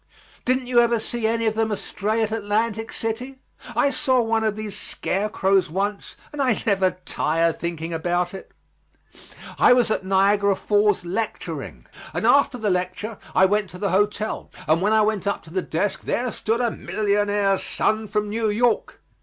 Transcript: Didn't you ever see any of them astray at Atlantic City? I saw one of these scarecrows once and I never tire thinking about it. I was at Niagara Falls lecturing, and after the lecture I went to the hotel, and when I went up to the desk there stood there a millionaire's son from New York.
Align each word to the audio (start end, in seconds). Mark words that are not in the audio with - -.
Didn't 0.45 0.65
you 0.65 0.79
ever 0.79 0.99
see 0.99 1.27
any 1.27 1.45
of 1.45 1.53
them 1.53 1.71
astray 1.71 2.23
at 2.23 2.31
Atlantic 2.31 2.91
City? 2.91 3.37
I 3.75 3.91
saw 3.91 4.19
one 4.19 4.43
of 4.43 4.55
these 4.55 4.75
scarecrows 4.75 5.69
once 5.69 6.15
and 6.33 6.41
I 6.41 6.63
never 6.65 6.97
tire 7.05 7.53
thinking 7.53 7.93
about 7.93 8.33
it. 8.33 8.51
I 9.59 9.73
was 9.73 9.91
at 9.91 10.03
Niagara 10.03 10.55
Falls 10.55 11.05
lecturing, 11.05 11.85
and 12.15 12.25
after 12.25 12.57
the 12.57 12.71
lecture 12.71 13.19
I 13.35 13.45
went 13.45 13.69
to 13.69 13.77
the 13.77 13.89
hotel, 13.91 14.49
and 14.67 14.81
when 14.81 14.91
I 14.91 15.03
went 15.03 15.27
up 15.27 15.43
to 15.43 15.53
the 15.53 15.61
desk 15.61 16.01
there 16.01 16.31
stood 16.31 16.61
there 16.61 16.69
a 16.69 16.75
millionaire's 16.75 17.61
son 17.61 18.07
from 18.07 18.27
New 18.27 18.49
York. 18.49 18.99